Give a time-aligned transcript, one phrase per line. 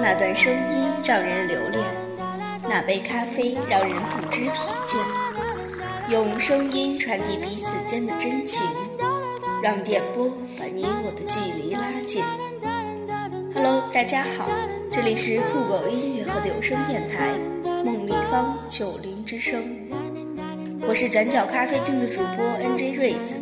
[0.00, 1.93] 那段声音让人留恋，那
[2.86, 4.50] 杯咖啡让人不知疲
[4.84, 4.96] 倦。
[6.10, 8.66] 用声音传递彼此间的真情，
[9.62, 12.22] 让电波把你我的距离拉近。
[13.54, 14.50] Hello，大家好，
[14.90, 17.32] 这里是酷狗音乐和有声电台
[17.84, 19.64] 梦立方九零之声，
[20.86, 23.34] 我是转角咖啡厅的主播 NJ 瑞子，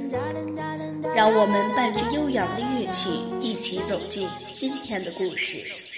[1.16, 5.91] 让我们伴着悠扬的乐曲，一起走进今天的故事。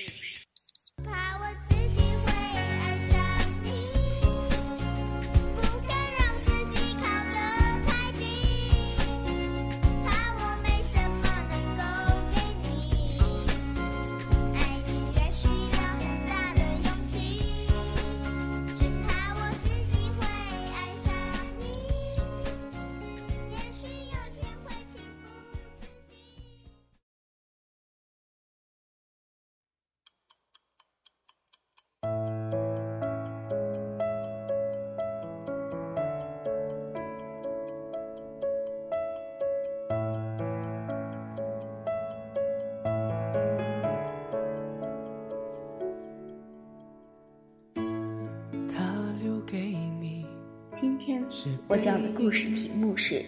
[51.69, 53.17] 我讲的故事题目是《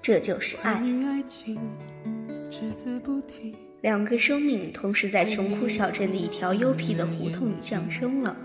[0.00, 0.80] 这就是爱》。
[3.82, 8.36] 两个生命同时在穷苦小镇的一条幽僻的胡同里降生了，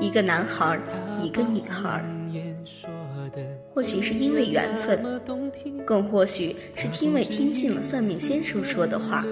[0.00, 0.78] 一个男孩，
[1.20, 2.04] 一个女孩。
[3.72, 5.20] 或许是因为缘分，
[5.84, 9.24] 更或许是因为听信了算命先生说的话，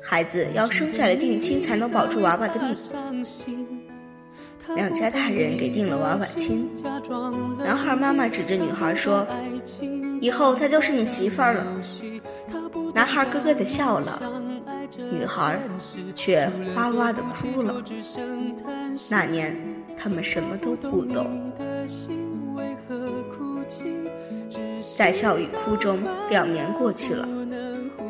[0.00, 3.75] 孩子要生下来定亲才能保住娃娃的命。
[4.74, 6.68] 两家大人给定了娃娃亲，
[7.62, 9.26] 男孩妈妈指着女孩说
[10.20, 11.66] ：“以后她就是你媳妇儿了。”
[12.92, 14.20] 男孩咯咯的笑了，
[15.10, 15.58] 女孩
[16.14, 17.82] 却哇哇的哭了。
[19.08, 19.54] 那年
[19.96, 21.52] 他们什么都不懂，
[24.96, 27.28] 在笑与哭中，两年过去了。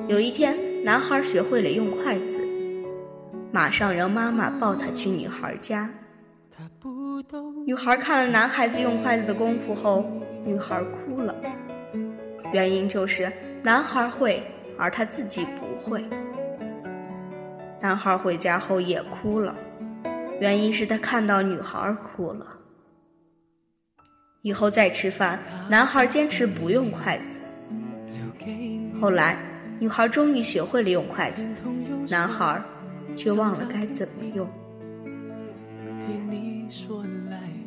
[0.08, 2.40] 有一天，男孩学会了用筷子，
[3.50, 5.90] 马上让妈妈抱他去女孩家。
[7.64, 10.04] 女孩看了男孩子用筷子的功夫后，
[10.44, 11.34] 女孩哭了。
[12.52, 13.30] 原因就是
[13.62, 14.42] 男孩会，
[14.78, 16.04] 而他自己不会。
[17.80, 19.56] 男孩回家后也哭了，
[20.40, 22.46] 原因是他看到女孩哭了。
[24.42, 25.38] 以后再吃饭，
[25.68, 27.40] 男孩坚持不用筷子。
[29.00, 29.38] 后来，
[29.78, 31.48] 女孩终于学会了用筷子，
[32.08, 32.62] 男孩
[33.16, 34.48] 却忘了该怎么用。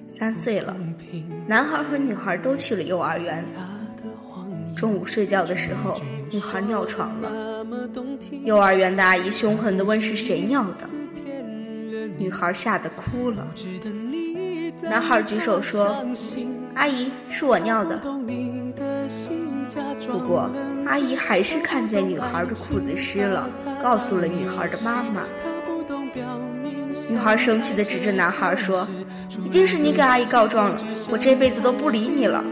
[0.07, 0.75] 三岁了，
[1.47, 3.45] 男孩和女孩都去了幼儿园。
[4.75, 6.01] 中午睡觉的时候，
[6.31, 7.65] 女孩尿床了。
[8.43, 10.89] 幼儿园的阿姨凶狠地问是谁尿的，
[12.17, 13.47] 女孩吓得哭了。
[14.81, 16.05] 男孩举手说
[16.75, 17.99] ：“阿姨，是我尿的。”
[20.07, 20.49] 不过，
[20.85, 23.49] 阿姨还是看见女孩的裤子湿了，
[23.81, 25.23] 告诉了女孩的妈妈。
[27.09, 28.87] 女孩生气地指着男孩说。
[29.45, 32.43] 一定是你给阿姨告状了，我这辈子都不理你了。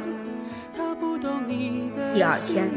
[2.13, 2.69] 第二天，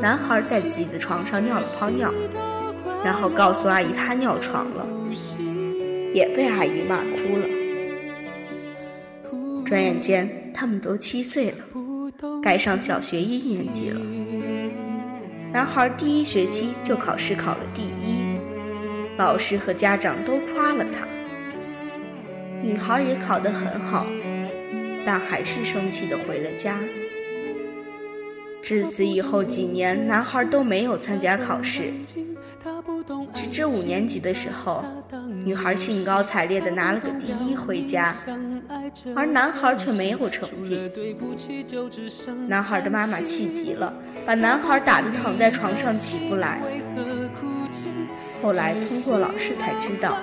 [0.00, 2.12] 男孩在自己的床上尿了泡尿，
[3.04, 4.86] 然后告诉阿姨他尿床了，
[6.14, 7.46] 也被阿姨骂哭了。
[9.66, 11.58] 转眼间，他们都七岁了，
[12.42, 14.00] 该上小学一年级了。
[15.52, 18.19] 男孩第一学期就考试考了第一，
[19.20, 21.06] 老师和家长都夸了他。
[22.62, 24.06] 女孩也考得很好，
[25.04, 26.78] 但还是生气地回了家。
[28.62, 31.92] 自此以后几年，男孩都没有参加考试，
[33.34, 34.82] 直至五年级的时候，
[35.44, 38.16] 女孩兴高采烈地拿了个第一回家，
[39.14, 40.80] 而男孩却没有成绩。
[42.48, 43.92] 男孩的妈妈气急了，
[44.24, 46.62] 把男孩打得躺在床上起不来。
[48.42, 50.16] 后来通过老师才知道。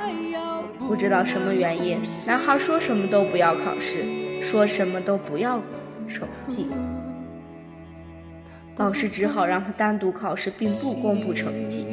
[0.88, 4.06] 不知道什么原因，男孩说什么都不要考试，
[4.42, 5.62] 说什么都不要
[6.08, 6.68] 成绩。
[8.78, 11.86] 老师只好让他单独考试，并不公布成绩。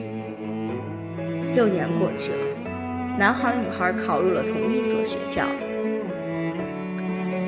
[1.54, 2.38] 六年过去了，
[3.18, 5.44] 男孩女孩考入了同一所学校。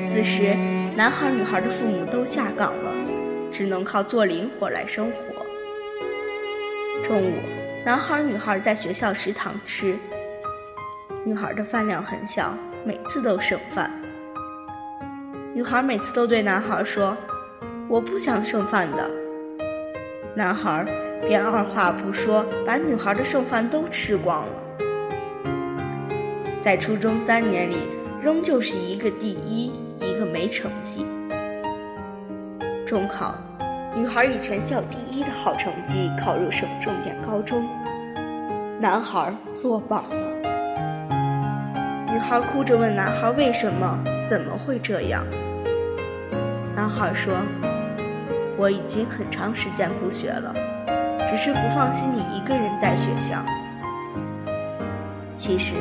[0.03, 0.55] 此时，
[0.97, 2.93] 男孩女孩的父母都下岗了，
[3.51, 5.45] 只能靠做零活来生活。
[7.03, 7.35] 中午，
[7.87, 9.95] 男孩女孩在学校食堂吃，
[11.23, 12.53] 女孩的饭量很小，
[12.83, 13.89] 每次都剩饭。
[15.53, 17.15] 女孩每次都对男孩说
[17.87, 19.09] ：“我不想剩饭的。”
[20.35, 20.85] 男孩
[21.29, 24.53] 便二话不说，把女孩的剩饭都吃光了。
[26.61, 27.77] 在初中三年里，
[28.21, 31.05] 仍旧是一个第一，一个没成绩。
[32.85, 33.33] 中考，
[33.95, 37.65] 女孩以全校第一的好成绩考入省重点高中，
[38.79, 39.33] 男孩
[39.63, 40.37] 落榜了。
[42.11, 45.23] 女孩哭着问男孩为什么，怎么会这样？
[46.75, 47.33] 男孩说
[48.57, 50.53] ：“我已经很长时间不学了，
[51.27, 53.37] 只是不放心你一个人在学校。
[55.35, 55.73] 其实。”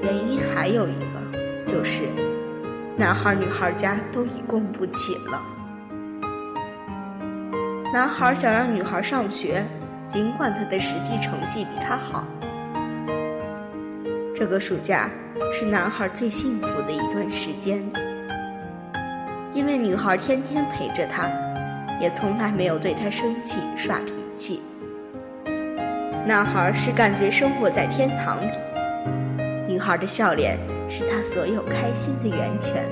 [0.00, 2.02] 原因还有一个，就是
[2.96, 5.42] 男孩女孩家都已供不起了。
[7.92, 9.60] 男孩想让女孩上学，
[10.08, 12.26] 尽管他的实际成绩比他好。
[14.34, 15.10] 这个暑假
[15.52, 17.84] 是男孩最幸福的一段时间，
[19.52, 21.28] 因为女孩天天陪着他，
[22.00, 24.62] 也从来没有对他生气耍脾气。
[26.26, 28.52] 男孩是感觉生活在天堂里。
[29.66, 30.56] 女孩的笑脸
[30.88, 32.82] 是他所有开心的源泉。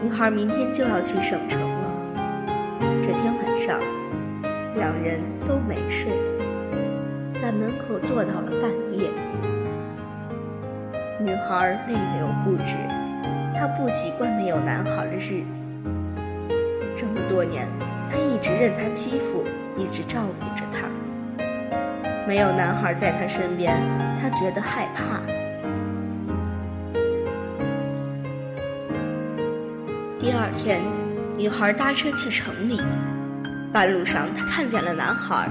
[0.00, 1.90] 女孩明天就要去省城了。
[3.02, 3.80] 这天晚上，
[4.80, 6.10] 两人都没睡，
[7.34, 9.10] 在门口坐到了半夜。
[11.20, 12.76] 女孩泪流不止，
[13.54, 15.62] 她不习惯没有男孩的日子。
[16.96, 17.68] 这么多年，
[18.10, 19.44] 她一直任他欺负，
[19.76, 20.88] 一直照顾着他。
[22.26, 23.78] 没有男孩在她身边，
[24.18, 25.20] 她觉得害怕。
[30.18, 30.80] 第二天，
[31.36, 32.80] 女孩搭车去城里，
[33.72, 35.48] 半路上她看见了男孩。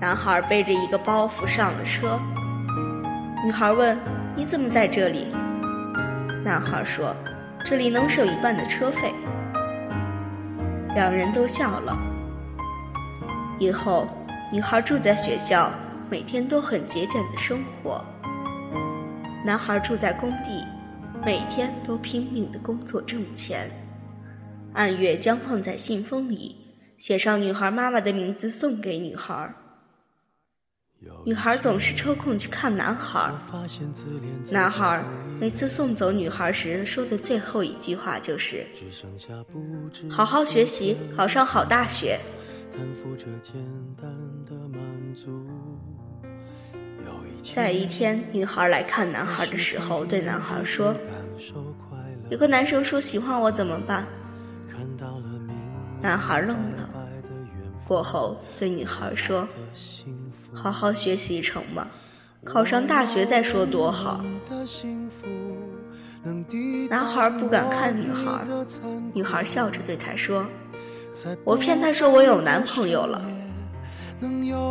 [0.00, 2.18] 男孩背着一个包袱上了车。
[3.44, 3.98] 女孩问
[4.36, 5.28] ：“你怎么在这里？”
[6.44, 7.14] 男孩说
[7.64, 9.12] ：“这里能省一半的车费。”
[10.94, 11.96] 两人都笑了。
[13.58, 14.08] 以后。
[14.54, 15.70] 女孩住在学校，
[16.10, 18.04] 每天都很节俭的生活。
[19.46, 20.62] 男孩住在工地，
[21.24, 23.70] 每天都拼命的工作挣钱，
[24.74, 26.54] 按月将放在信封里，
[26.96, 29.54] 写上女孩妈妈的名字送给女孩。
[31.24, 33.32] 女孩总是抽空去看男孩。
[34.50, 35.02] 男孩
[35.40, 38.64] 每次送走女孩时说的最后一句话就是
[40.08, 42.16] ：“好好学习，考上好大学。”
[47.52, 50.94] 在一天，女孩来看男孩的时候，对男孩说
[52.30, 54.06] ：“有个男生说喜欢我怎么办？”
[56.02, 56.90] 男孩愣了，
[57.86, 59.46] 过后对女孩说
[60.52, 61.86] ：“好好学习成吗？
[62.44, 64.20] 考上大学再说多好。”
[66.90, 68.44] 男孩不敢看女孩，
[69.14, 70.44] 女孩笑着对他说。
[71.44, 73.22] 我骗他说我有男朋友了。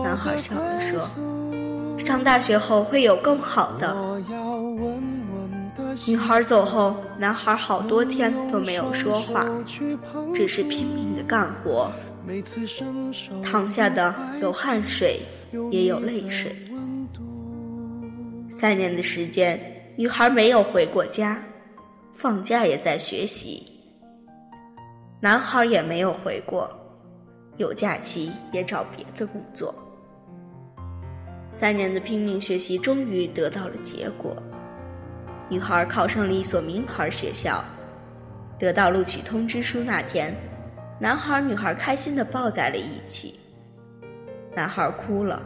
[0.04, 1.00] 男孩笑着说
[1.98, 3.95] ：“上大学后会有更好的。”
[6.07, 9.45] 女孩走后，男孩好多天都没有说话，
[10.33, 11.92] 只是拼命的干活。
[13.44, 15.19] 淌下的有汗水，
[15.71, 16.56] 也有泪水。
[18.49, 19.59] 三年的时间，
[19.95, 21.42] 女孩没有回过家，
[22.16, 23.68] 放假也在学习。
[25.19, 26.69] 男孩也没有回过，
[27.57, 29.73] 有假期也找别的工作。
[31.51, 34.35] 三年的拼命学习终于得到了结果，
[35.51, 37.61] 女孩考上了一所名牌学校。
[38.57, 40.33] 得到录取通知书那天，
[40.97, 43.35] 男孩女孩开心地抱在了一起。
[44.55, 45.41] 男孩哭了，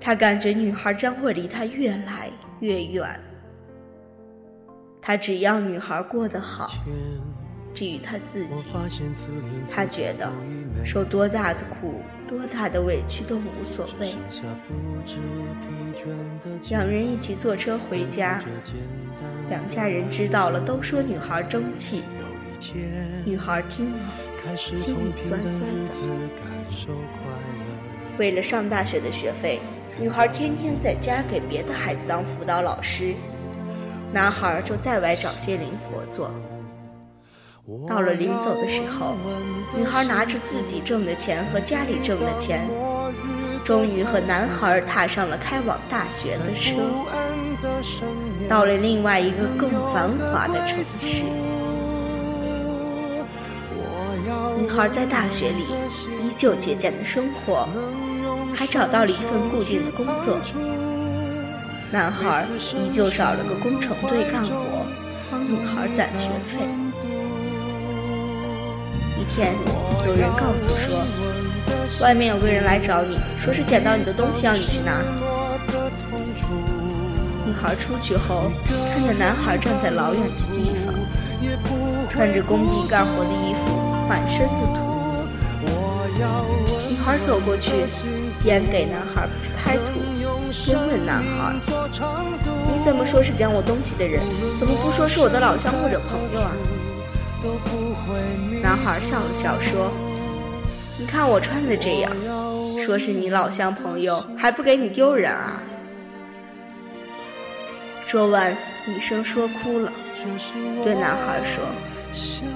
[0.00, 2.30] 他感觉女孩将会离他越来
[2.60, 3.18] 越远。
[5.00, 6.70] 他只要女孩过得好。
[7.74, 8.68] 至于他自己，
[9.68, 10.30] 他觉得
[10.84, 12.00] 受多大的苦、
[12.32, 14.14] 多大的委屈都无所谓。
[16.70, 18.42] 两人一起坐车回家，
[19.50, 22.02] 两家人知道了都说女孩争气。
[23.26, 25.92] 女孩听了，心里酸酸的。
[28.16, 29.60] 为了上大学的学费，
[30.00, 33.12] 女孩天天在家给别的孩子当辅导老师，
[34.10, 36.30] 男孩就在外找些零活做。
[37.88, 39.14] 到了临走的时候，
[39.76, 42.68] 女孩拿着自己挣的钱和家里挣的钱，
[43.62, 46.82] 终于和男孩踏上了开往大学的车。
[48.48, 51.22] 到了另外一个更繁华的城市。
[54.58, 55.62] 女孩在大学里
[56.20, 57.68] 依旧节俭的生活，
[58.52, 60.36] 还找到了一份固定的工作。
[61.92, 62.44] 男孩
[62.76, 64.84] 依旧找了个工程队干活，
[65.30, 66.66] 帮女孩攒学费。
[69.22, 69.54] 一天，
[70.04, 70.98] 有人告诉说，
[72.00, 75.00] 外面有个人来找你，说是捡到你的东西，要你去拿。
[77.46, 78.50] 女孩出去后，
[78.92, 80.92] 看见男孩站在老远的地方，
[82.10, 83.70] 穿着工地干活的衣服，
[84.08, 84.82] 满身的土。
[86.90, 87.70] 女孩走过去，
[88.42, 90.00] 边给男孩拍土，
[90.66, 91.54] 边问男孩
[92.66, 94.20] ：“你怎么说是捡我东西的人？
[94.58, 96.50] 怎么不说是我的老乡或者朋友啊？”
[98.62, 99.90] 男孩笑了笑说
[100.98, 102.12] ：“你看我穿的这样，
[102.84, 105.60] 说是你老乡朋友，还不给你丢人啊？”
[108.06, 109.92] 说完，女生说哭了，
[110.84, 111.64] 对男孩说：“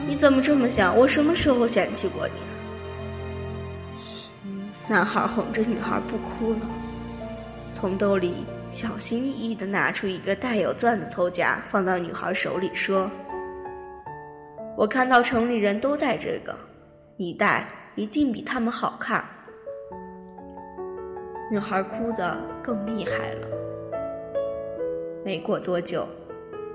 [0.06, 0.96] 你怎么这么想？
[0.96, 2.34] 我什么时候嫌弃过你？”
[4.88, 6.60] 男孩哄着女孩不哭了，
[7.72, 13.10] 从兜里小心翼翼地拿出一个带有钻的头夹，放到女孩手里，说
[14.76, 16.54] ：“我看到城里人都戴这个，
[17.16, 19.24] 你戴一定比他们好看。”
[21.50, 23.48] 女孩哭得更厉害了。
[25.24, 26.06] 没过多久，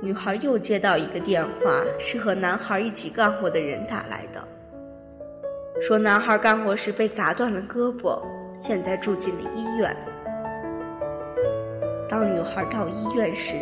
[0.02, 4.42] 女孩又接到一个电话，是和男孩一起干活的人打来的。
[5.82, 8.22] 说男孩干活时被砸断了胳膊，
[8.58, 9.96] 现在住进了医院。
[12.10, 13.56] 当女孩到医院时，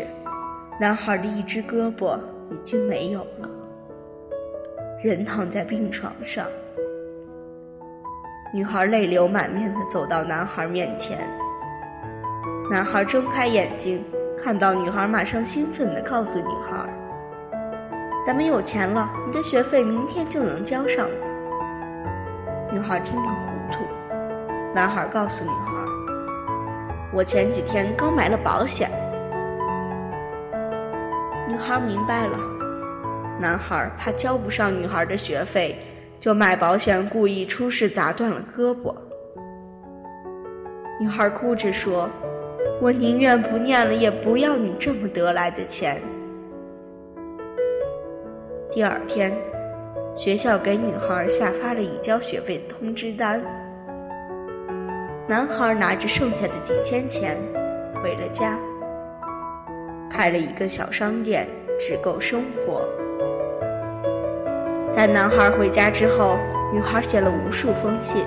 [0.80, 2.20] 男孩的一只胳膊
[2.52, 3.49] 已经没有了，
[5.02, 6.46] 人躺在病床上。
[8.54, 11.18] 女孩泪流满面地走到男孩面前，
[12.70, 14.04] 男孩睁开眼睛，
[14.38, 16.86] 看到女孩，马上兴奋地告诉女孩
[18.26, 21.08] ：“咱们有钱了，你的学费明天就能交上。”
[22.70, 23.38] 女孩听了糊
[23.72, 23.80] 涂，
[24.76, 25.72] 男孩告诉女孩
[27.16, 28.90] ：“我前几天刚买了保险。”
[31.48, 32.38] 女孩明白了，
[33.40, 35.76] 男孩怕交不上女孩的学费，
[36.20, 38.94] 就卖保险，故意出事砸断了胳膊。
[41.00, 42.10] 女孩哭着说
[42.82, 45.98] ：“我宁愿不念了，也不要你这么得来的钱。”
[48.70, 49.34] 第二天。
[50.16, 53.42] 学校给女孩下发了已交学费的通知单。
[55.30, 57.38] 男孩拿着剩下的几千钱
[58.04, 58.60] 回了家，
[60.10, 61.48] 开了一个小商店，
[61.80, 62.84] 只够生活。
[65.00, 66.38] 在男孩回家之后，
[66.74, 68.22] 女孩写了无数封信，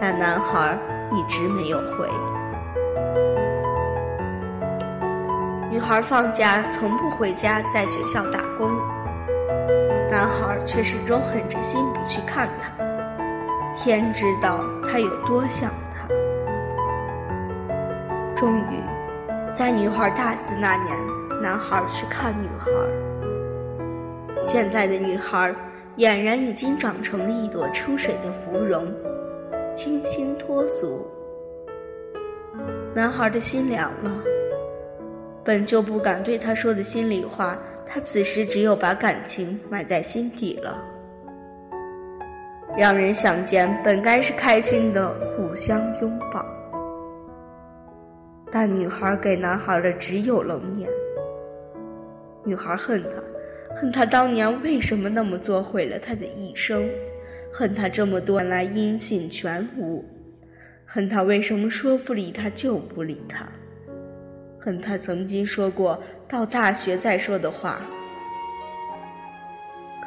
[0.00, 0.76] 但男孩
[1.12, 2.08] 一直没有回。
[5.70, 8.68] 女孩放假从不回家，在学校打工。
[10.10, 12.84] 男孩却始终狠着心不去看她，
[13.72, 16.08] 天知道他有多想她。
[18.34, 18.82] 终于，
[19.54, 20.96] 在女孩大四那年，
[21.40, 22.68] 男孩去看女孩。
[24.40, 25.54] 现在的女孩
[25.96, 28.86] 俨然已经长成了一朵出水的芙蓉，
[29.74, 31.06] 清新脱俗。
[32.94, 34.22] 男孩的心凉了，
[35.44, 37.58] 本就不敢对她说的心里话。
[37.90, 40.78] 他此时只有把感情埋在心底了。
[42.76, 46.44] 两人相见本该是开心的互相拥抱，
[48.52, 50.86] 但女孩给男孩的只有冷眼。
[52.44, 53.22] 女孩恨他，
[53.80, 56.82] 恨他当年为什么那么做，毁了他的一生；
[57.52, 60.04] 恨他这么多年来音信全无；
[60.84, 63.46] 恨他为什么说不理他就不理他。
[64.58, 67.80] 恨他曾经说过到大学再说的话，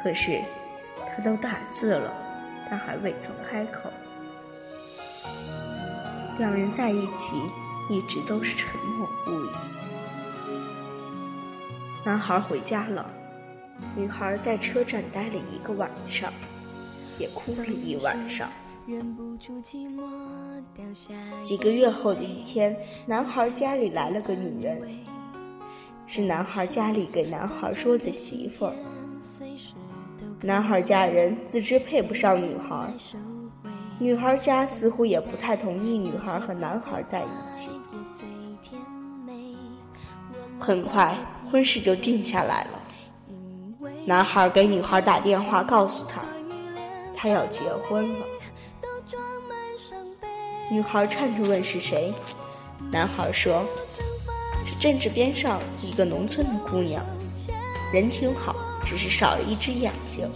[0.02, 0.38] 可是
[1.10, 2.12] 他都大四了，
[2.68, 3.90] 他还未曾开口。
[6.38, 7.36] 两人在一起
[7.88, 9.48] 一直都是沉默不语。
[12.04, 13.10] 男孩回家了，
[13.96, 16.32] 女孩在车站待了一个晚上，
[17.18, 18.48] 也哭了一晚上。
[21.40, 22.76] 几个月后的一天，
[23.06, 24.82] 男孩家里来了个女人，
[26.06, 28.74] 是男孩家里给男孩说的媳妇儿。
[30.40, 32.92] 男孩家人自知配不上女孩，
[34.00, 37.70] 女孩家似乎也不太同意女孩和男孩在一起。
[40.58, 41.16] 很快，
[41.50, 42.81] 婚事就定下来了。
[44.04, 46.20] 男孩给女孩打电话，告诉她，
[47.16, 48.26] 他要结婚了。
[50.70, 52.12] 女孩颤着问是谁，
[52.90, 53.64] 男孩说
[54.66, 57.04] ：“是镇子边上一个农村的姑娘，
[57.92, 60.28] 人挺好，只是少了一只眼睛。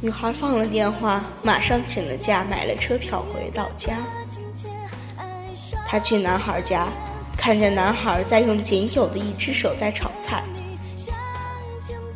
[0.00, 3.98] 女孩放了电话，马上请了假，买了车票回到家。
[5.86, 6.86] 她去男孩家，
[7.38, 10.42] 看见男孩在用仅有的一只手在炒菜，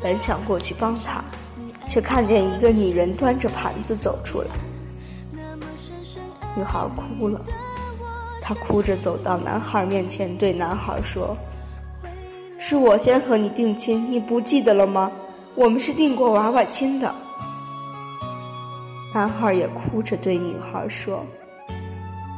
[0.03, 1.25] 本想过去帮他，
[1.89, 4.49] 却看见一个女人端着盘子走出来。
[6.55, 6.85] 女孩
[7.19, 7.41] 哭了，
[8.43, 11.35] 她哭着走到男孩面前，对男孩说
[12.59, 15.11] ：“是我先和你定亲，你不记得了吗？
[15.55, 17.15] 我们是定过娃娃亲的。”
[19.15, 21.25] 男孩也哭着对女孩说：“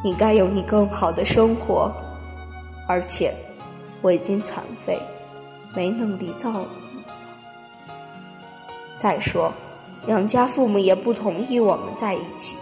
[0.05, 1.93] 你该有你更好的生活，
[2.87, 3.35] 而且
[4.03, 4.99] 我已经残废，
[5.75, 6.67] 没能力造你。
[8.97, 9.53] 再说，
[10.07, 12.57] 两家父母也不同意我们在一起。”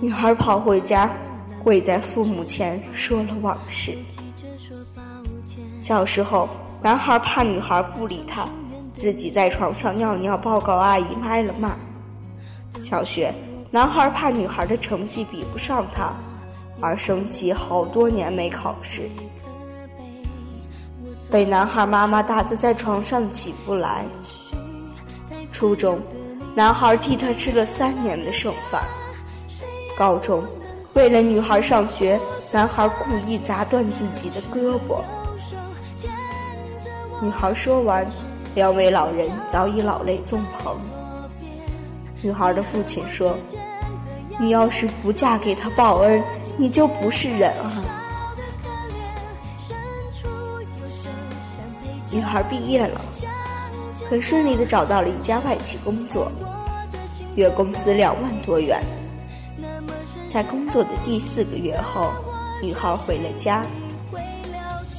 [0.00, 1.10] 女孩跑回家，
[1.62, 3.92] 跪在父母前说了往事。
[5.80, 6.48] 小时候，
[6.82, 8.46] 男孩怕女孩不理他。
[8.96, 11.74] 自己在床上尿尿，报告阿姨挨了骂。
[12.80, 13.34] 小学，
[13.70, 16.12] 男孩怕女孩的成绩比不上他，
[16.80, 19.08] 而生气好多年没考试，
[21.30, 24.04] 被男孩妈妈打得在床上起不来。
[25.52, 26.00] 初中，
[26.54, 28.82] 男孩替他吃了三年的剩饭。
[29.96, 30.44] 高中，
[30.94, 35.02] 为了女孩上学，男孩故意砸断自己的胳膊。
[37.20, 38.06] 女孩说完。
[38.54, 40.76] 两位老人早已老泪纵横。
[42.22, 43.36] 女孩的父亲说
[44.38, 46.22] ：“你要是不嫁给他报恩，
[46.56, 47.84] 你就不是人啊。”
[52.10, 53.00] 女孩毕业了，
[54.08, 56.30] 很顺利的找到了一家外企工作，
[57.34, 58.80] 月工资两万多元。
[60.28, 62.12] 在工作的第四个月后，
[62.62, 63.64] 女孩回了家。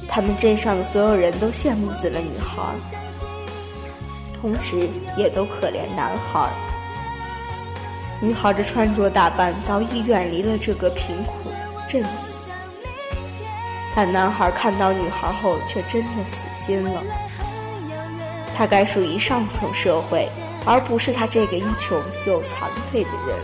[0.08, 2.62] 他们镇上的所有人都羡慕死了女孩。
[4.40, 6.50] 同时，也都可怜男孩。
[8.20, 11.45] 女孩的穿着打扮早已远离了这个贫苦
[11.86, 12.38] 镇子，
[13.94, 17.02] 但男孩看到女孩后却真的死心了。
[18.54, 20.28] 他该属于上层社会，
[20.64, 23.36] 而不是他这个又穷又残废的人。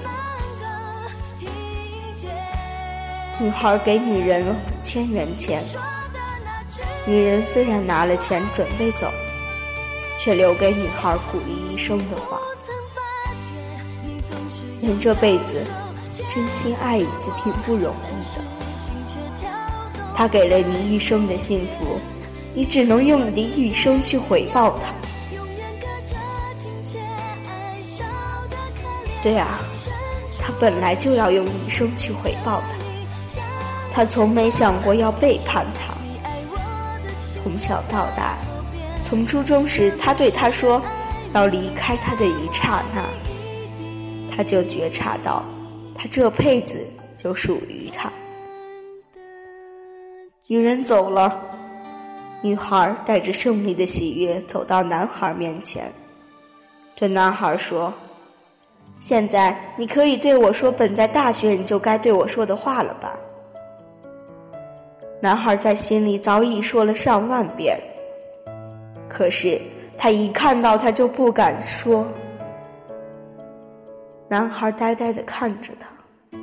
[3.38, 5.64] 女孩给女人五千元钱，
[7.06, 9.10] 女人虽然拿了钱准备走。
[10.24, 12.38] 却留给女孩鼓励一生的话：
[14.80, 15.66] 人这辈子
[16.28, 18.42] 真心爱一次挺不容易的。
[20.14, 21.98] 他给了你一生的幸福，
[22.54, 24.92] 你只能用你的一生去回报他。
[29.22, 29.60] 对啊，
[30.38, 32.76] 他本来就要用一生去回报他。
[33.92, 35.94] 他从没想过要背叛他，
[37.34, 38.36] 从小到大。
[39.04, 40.80] 从初中时，他对他说
[41.34, 43.04] ：“要离开他的一刹那，
[44.34, 45.44] 他就觉察到，
[45.94, 46.78] 他这辈子
[47.16, 48.10] 就属于他。”
[50.48, 51.40] 女人走了，
[52.42, 55.90] 女孩带着胜利的喜悦走到男孩面前，
[56.94, 57.92] 对男孩说
[59.00, 63.14] ：“现在你可以对我说本在大学你就该对我说的话了吧？”
[65.22, 67.78] 男孩在心里早已说了上万遍。
[69.08, 69.60] 可是
[69.96, 72.06] 他一看到他就不敢说。
[74.32, 76.40] 男孩呆呆的看着他，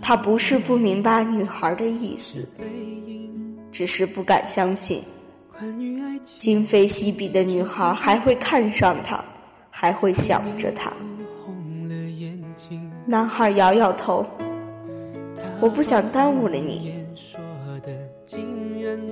[0.00, 2.48] 他不是不明白女孩的意思，
[3.70, 5.02] 只是不敢相信，
[6.38, 9.22] 今非昔比的女孩还会看上他，
[9.68, 10.90] 还会想着他。
[13.04, 14.24] 男孩摇摇头，
[15.60, 16.94] 我不想耽误了你。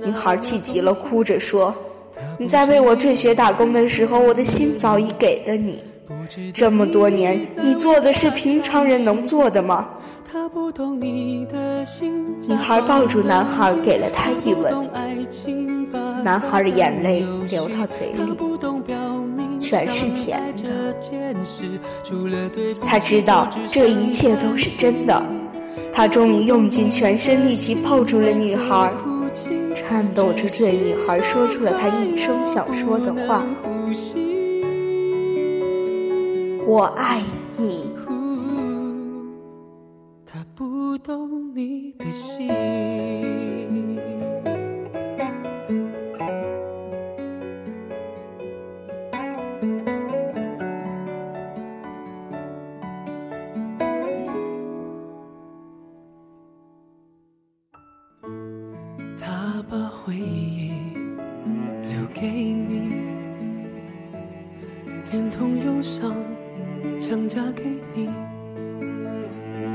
[0.03, 1.71] 女孩气急了，哭着说。
[2.39, 5.83] 你在为我退学打工的时候，我的心早已给了你。
[6.53, 9.87] 这么多年，你做的是平常人能做的吗？
[12.47, 14.89] 女孩抱住男孩，给了他一吻。
[16.23, 18.37] 男孩的眼泪流到嘴里，
[19.59, 20.95] 全是甜的。
[22.83, 25.23] 他知道这一切都是真的。
[25.93, 28.91] 他终于用尽全身力气抱住了女孩。
[29.75, 33.43] 颤抖着对女孩说出了他一生想说的话
[36.65, 37.21] ：“我爱
[37.57, 37.93] 你。”
[40.25, 43.52] 他不懂你的心。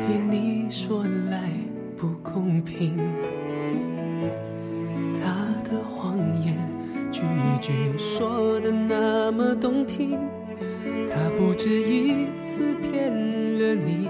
[0.09, 1.51] 对你说来
[1.95, 2.97] 不公平。
[5.21, 6.57] 他的谎言
[7.13, 7.21] 句
[7.61, 10.19] 句说的那么动听，
[11.07, 14.09] 他不止一次骗了你。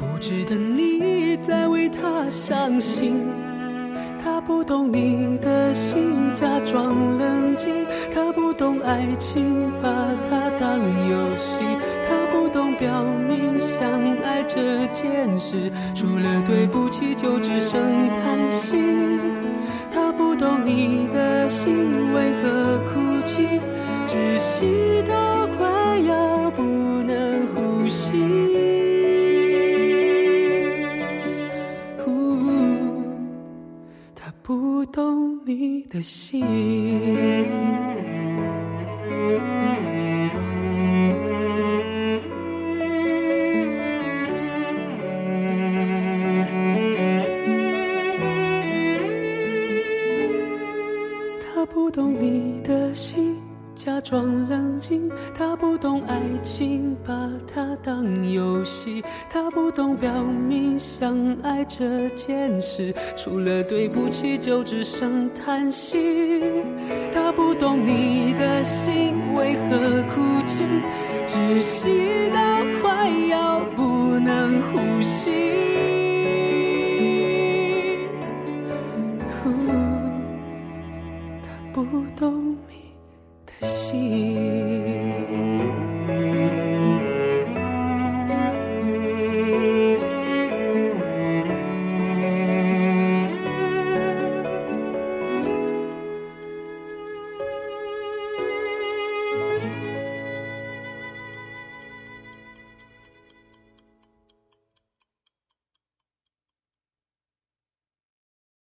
[0.00, 3.28] 不值得你再为他伤心，
[4.20, 7.68] 他不懂你的心，假装冷静；
[8.12, 9.88] 他不懂爱情，把
[10.28, 11.64] 它当游戏；
[12.08, 13.04] 他不懂表
[14.56, 18.74] 这件事，除了对不起就只剩叹息。
[19.92, 23.60] 他不懂你的心为何哭泣，
[24.08, 26.62] 窒息到快要不
[27.02, 28.12] 能呼吸。
[34.14, 36.40] 他不懂你的心，
[61.78, 65.98] 这件事，除了对不起就只剩叹息。
[67.12, 70.62] 他不懂你的心为何哭泣，
[71.26, 72.25] 窒息